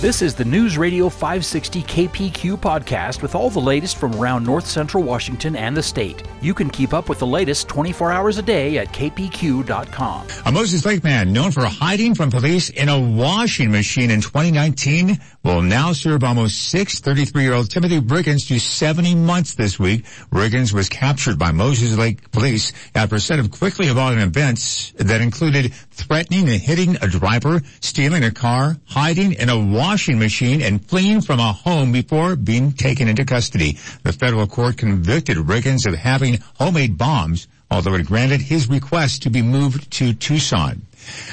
[0.00, 4.66] This is the News Radio 560 KPQ podcast with all the latest from around north
[4.66, 6.22] central Washington and the state.
[6.40, 10.26] You can keep up with the latest 24 hours a day at kpq.com.
[10.46, 15.20] A Moses Lake man known for hiding from police in a washing machine in 2019
[15.44, 20.06] will now serve almost six 33-year-old Timothy Riggins to 70 months this week.
[20.32, 25.20] Riggins was captured by Moses Lake police after a set of quickly evolving events that
[25.20, 30.84] included threatening and hitting a driver, stealing a car, hiding in a washing machine, and
[30.84, 33.78] fleeing from a home before being taken into custody.
[34.02, 39.30] The federal court convicted Riggins of having homemade bombs, although it granted his request to
[39.30, 40.82] be moved to Tucson.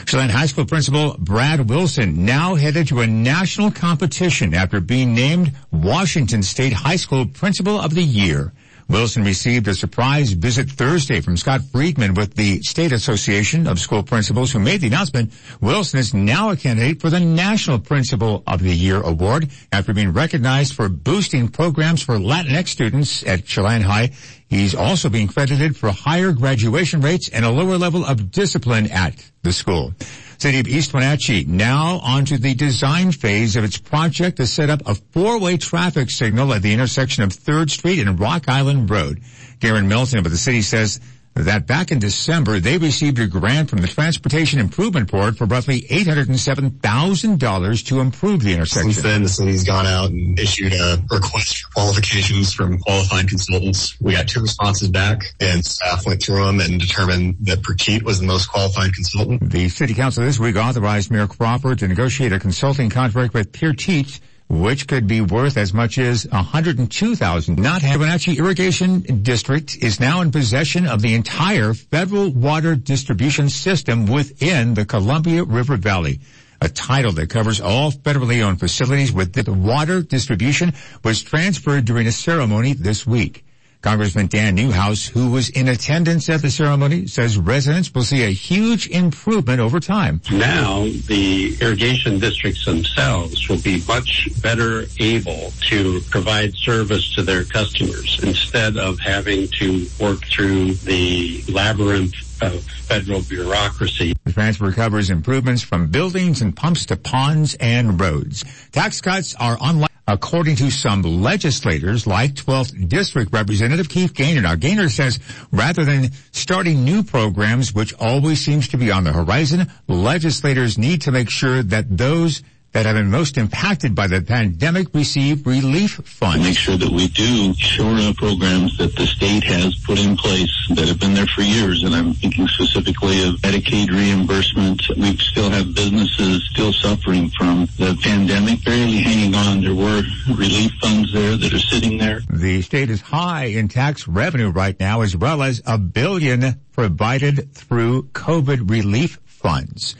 [0.06, 5.54] Chelan High School principal Brad Wilson now headed to a national competition after being named
[5.72, 8.54] Washington State High School Principal of the Year.
[8.90, 14.02] Wilson received a surprise visit Thursday from Scott Friedman with the State Association of School
[14.02, 15.34] Principals who made the announcement.
[15.60, 20.14] Wilson is now a candidate for the National Principal of the Year award after being
[20.14, 24.12] recognized for boosting programs for Latinx students at Chelan High.
[24.50, 29.14] He's also being credited for higher graduation rates and a lower level of discipline at
[29.44, 29.94] the school.
[30.38, 34.82] City of East Wenatchee now onto the design phase of its project to set up
[34.86, 39.22] a four-way traffic signal at the intersection of 3rd Street and Rock Island Road.
[39.60, 41.02] Garen Milton of the city says
[41.44, 45.82] that back in December, they received a grant from the Transportation Improvement Board for roughly
[45.82, 48.92] $807,000 to improve the intersection.
[48.92, 54.00] Since then, the city's gone out and issued a request for qualifications from qualified consultants.
[54.00, 58.20] We got two responses back and staff went through them and determined that Perkit was
[58.20, 59.52] the most qualified consultant.
[59.52, 64.20] The city council this week authorized Mayor Crawford to negotiate a consulting contract with Perkit
[64.50, 67.60] which could be worth as much as 102,000.
[67.60, 74.06] Not Wenatchee Irrigation District is now in possession of the entire federal water distribution system
[74.06, 76.20] within the Columbia River Valley.
[76.62, 80.74] A title that covers all federally owned facilities with the water distribution
[81.04, 83.44] was transferred during a ceremony this week.
[83.82, 88.30] Congressman Dan Newhouse, who was in attendance at the ceremony, says residents will see a
[88.30, 90.22] huge improvement over time.
[90.32, 97.44] Now, the irrigation districts themselves will be much better able to provide service to their
[97.44, 104.14] customers instead of having to work through the labyrinth of federal bureaucracy.
[104.24, 108.44] The transfer covers improvements from buildings and pumps to ponds and roads.
[108.72, 114.42] Tax cuts are unlikely according to some legislators like 12th District Representative Keith Goehner.
[114.42, 115.20] Now, Goehner says
[115.52, 121.02] rather than starting new programs, which always seems to be on the horizon, legislators need
[121.02, 122.42] to make sure that those
[122.78, 126.46] that have been most impacted by the pandemic receive relief funds.
[126.46, 130.54] Make sure that we do shore up programs that the state has put in place
[130.76, 131.82] that have been there for years.
[131.82, 134.84] And I'm thinking specifically of Medicaid reimbursement.
[134.96, 139.62] We still have businesses still suffering from the pandemic, barely hanging on.
[139.62, 140.04] There were
[140.36, 142.22] relief funds there that are sitting there.
[142.30, 147.56] The state is high in tax revenue right now, as well as a billion provided
[147.56, 149.96] through COVID relief funds.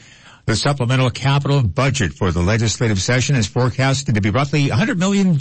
[0.48, 5.36] The supplemental capital budget for the legislative session is forecasted to be roughly $100 million.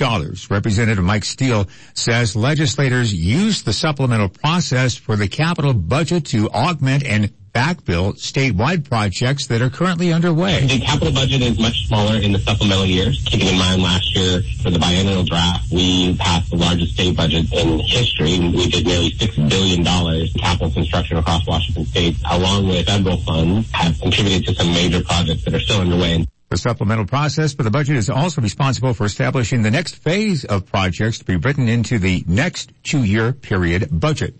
[0.50, 7.06] Representative Mike Steele says legislators use the supplemental process for the capital budget to augment
[7.06, 10.68] and backfill statewide projects that are currently underway.
[10.68, 13.19] The capital budget is much smaller in the supplemental years.
[13.25, 17.51] Keeping in mind last year for the biennial draft, we passed the largest state budget
[17.51, 18.38] in history.
[18.38, 23.72] We did nearly $6 billion in capital construction across Washington state, along with federal funds,
[23.72, 26.28] have contributed to some major projects that are still underway.
[26.49, 30.65] The supplemental process for the budget is also responsible for establishing the next phase of
[30.65, 34.33] projects to be written into the next two-year period budget.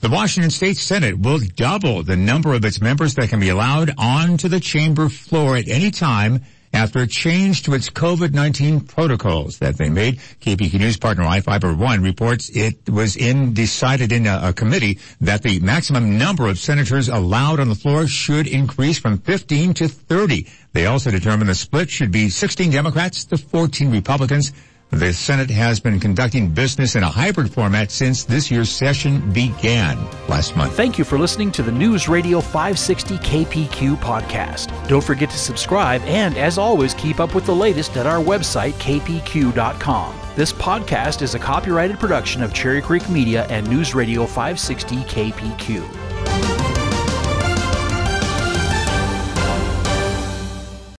[0.00, 3.92] The Washington State Senate will double the number of its members that can be allowed
[3.98, 6.44] onto the chamber floor at any time
[6.78, 10.18] after a change to its COVID-19 protocols that they made.
[10.40, 15.00] KPQ News partner iFiber oh One reports it was in decided in a, a, committee
[15.20, 19.88] that the maximum number of senators allowed on the floor should increase from 15 to
[19.88, 20.46] 30.
[20.72, 24.52] They also determined the split should be 16 Democrats to 14 Republicans.
[24.90, 30.02] The Senate has been conducting business in a hybrid format since this year's session began
[30.28, 30.72] last month.
[30.74, 34.88] Thank you for listening to the News Radio 560 KPQ podcast.
[34.88, 38.72] Don't forget to subscribe and, as always, keep up with the latest at our website,
[38.74, 40.18] kpq.com.
[40.36, 45.97] This podcast is a copyrighted production of Cherry Creek Media and News Radio 560 KPQ.